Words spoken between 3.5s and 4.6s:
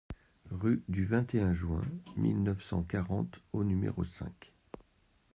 au numéro cinq